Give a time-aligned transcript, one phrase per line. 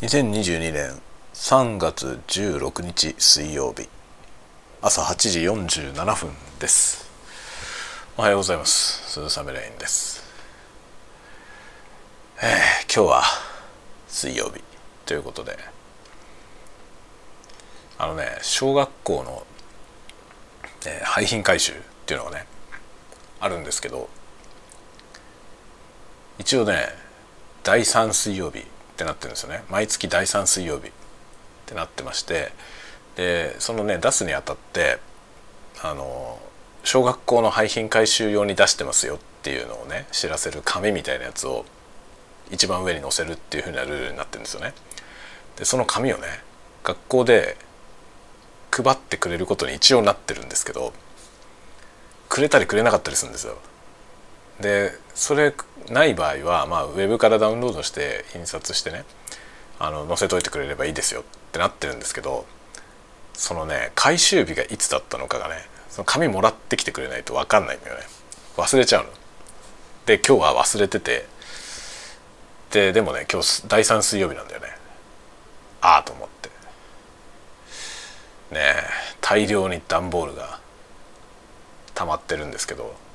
[0.00, 1.00] 2022年
[1.34, 3.88] 3月16日水曜日
[4.80, 7.10] 朝8時47分です。
[8.16, 9.02] おはようございます。
[9.10, 10.22] 鈴雨レインです。
[12.40, 13.22] えー、今日は
[14.06, 14.62] 水曜日
[15.04, 15.58] ということで
[17.98, 19.44] あのね小学校の、
[20.86, 21.74] えー、廃品回収っ
[22.06, 22.46] ていうのがね
[23.40, 24.08] あるんですけど
[26.38, 26.86] 一応ね
[27.64, 28.64] 第3水曜日
[28.98, 30.90] ってなってるんですよね毎月第3水曜日っ
[31.66, 32.50] てなってまして
[33.14, 34.98] でそのね出すにあたって
[35.80, 36.40] あの
[36.82, 41.64] 小学校の廃品回収用に出してますよっていうのをね知らせる紙みたいなやつを
[42.50, 44.72] 一番上に載せるっていう風なルールになってるんですよね。
[45.56, 46.26] でその紙をね
[46.82, 47.56] 学校で
[48.72, 50.92] 配ってくれることに一応なってるんですけど
[52.28, 53.58] くれたりくれなかったりするんですよ。
[54.60, 55.54] でそれ
[55.92, 59.04] ない場合は、まあ、ウェブからダウンロードして印刷してね
[59.78, 62.46] あの載せといてくれればいいですよってなってるんですけど
[63.34, 65.54] そのね回収日がいつだったのかがね
[65.88, 68.02] その紙もらってきてくれないと分かんないんだよね。
[68.56, 69.10] 忘れちゃうの。
[70.06, 71.26] で今日は忘れてて
[72.70, 74.68] ででもね今日第3水曜日なんだよね。
[75.80, 76.50] ああと思って。
[78.54, 78.74] ね
[79.20, 80.58] 大量に段ボールが
[81.94, 83.07] 溜まってるんですけど。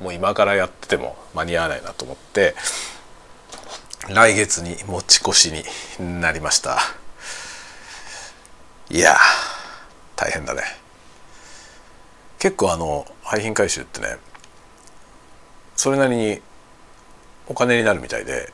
[0.00, 2.54] もう今からやってても間に合わないなと思って
[4.08, 5.52] 来月に持ち越し
[5.98, 6.78] になりました。
[8.90, 9.16] いや
[10.16, 10.62] 大変だね。
[12.38, 14.16] 結構あの廃品回収ってね
[15.76, 16.40] それなりに
[17.48, 18.52] お金になるみたいで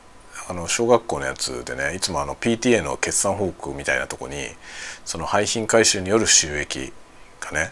[0.49, 4.35] あの小学校のやつでねいつもあの PTA の決算報告みたいなとこに
[5.05, 6.93] その廃品回収による収益
[7.39, 7.71] がね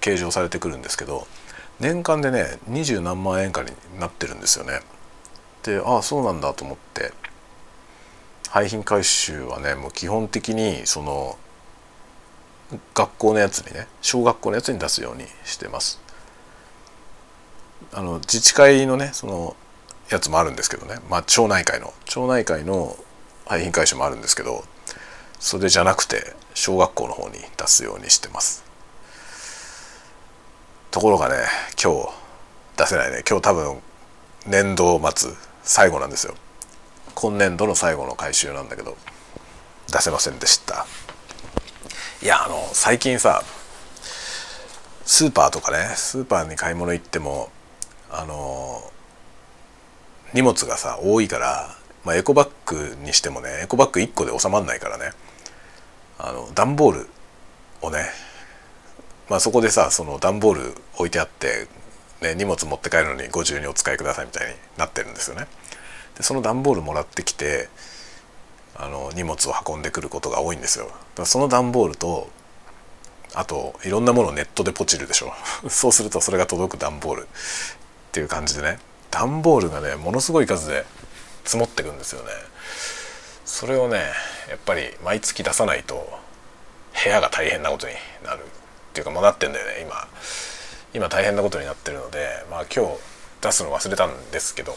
[0.00, 1.26] 計上されてくるんですけど
[1.82, 4.80] 年間でね二十何万円かになってるんですよね。
[5.64, 7.12] でああそうなんだと思って
[8.50, 11.36] 廃品回収はねもう基本的にその
[12.94, 16.00] 学校のやつにね小学校のやつに出すようにしてます。
[17.92, 19.56] あの自治会のねその
[20.08, 22.96] やつもあるんですけどねまあ町内会の町内会の
[23.44, 24.64] 廃品回収もあるんですけど
[25.40, 28.71] それじゃなくて小学校の方に出すようにしてます。
[30.92, 31.36] ところがね
[31.82, 32.08] 今日
[32.76, 33.24] 出せないね。
[33.28, 33.78] 今日多分
[34.46, 35.32] 年度末
[35.62, 36.34] 最後なんですよ。
[37.14, 38.96] 今年度の最後の回収なんだけど
[39.90, 40.86] 出せませんでした。
[42.22, 43.42] いやあの最近さ
[45.06, 47.48] スーパーとかねスーパーに買い物行っても
[48.10, 48.82] あの
[50.34, 55.12] 荷物がさ多いから、まあ、エコバッグにしてもねエコバッグ1個で収まんないからね。
[56.18, 57.08] あの段ボール
[57.80, 58.04] をね
[59.32, 61.66] まあ、そこでさその段ボール置いてあって、
[62.20, 65.46] ね、荷物持って帰るのにご自由にお使いくださいみたいになってるんですよね。
[66.18, 67.70] でその段ボールもらってきて
[68.76, 70.90] あの荷物を運んでくることが多いんですよ。
[71.14, 72.28] だその段ボールと
[73.32, 75.32] あといろんなものをネットでポチるでしょ。
[75.66, 77.22] そうするとそれが届く段ボール。
[77.22, 77.26] っ
[78.12, 78.80] ていう感じでね。
[79.10, 80.84] 段ボールがねものすごい数で
[81.46, 82.28] 積もってくんですよね。
[83.46, 83.96] それをね
[84.50, 86.20] やっぱり毎月出さないと
[87.02, 87.94] 部屋が大変なことに
[88.26, 88.44] なる。
[88.92, 89.80] っていうかもうなってんだよね。
[89.80, 90.06] 今
[90.92, 92.98] 今大変なことになってるのでまあ今日
[93.40, 94.76] 出すの忘れたんですけど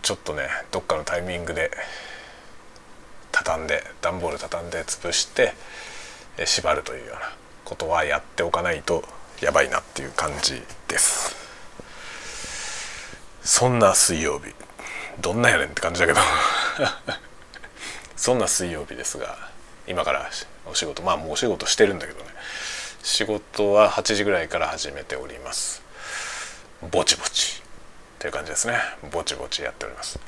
[0.00, 1.70] ちょっとねどっかのタイミングで
[3.30, 5.52] 畳んで段ボール畳んで潰して
[6.46, 7.20] 縛るというような
[7.66, 9.04] ことはやっておかないと
[9.42, 11.36] やばいなっていう感じです。
[13.42, 14.54] そんな水曜日。
[15.20, 16.20] どんなやねんって感じだけど。
[18.16, 19.49] そんな水曜日ですが
[19.90, 20.30] 今から
[20.70, 22.26] お仕事まあもうお仕事してるんだけどね。
[23.02, 25.82] 仕事は8時ぐらいから始めております。
[26.92, 27.60] ぼちぼち。
[28.20, 28.78] という感じですね。
[29.10, 30.20] ぼちぼちやっております。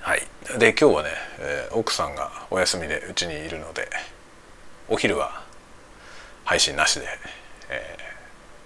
[0.00, 0.22] はい。
[0.58, 3.88] で今日はね、えー、奥さんがお休みでうちにいるので
[4.88, 5.44] お昼は
[6.44, 7.06] 配信なしで、
[7.70, 7.96] え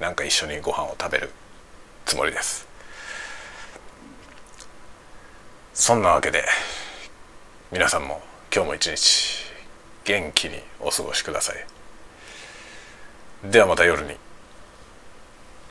[0.01, 1.31] ー、なんか一緒にご飯を食べる
[2.07, 2.67] つもりです。
[5.75, 6.43] そんなわけで
[7.71, 8.22] 皆さんも
[8.57, 9.53] 今日も一日
[10.07, 11.57] 元気にお過ごしください。
[13.51, 14.17] ではまた夜に。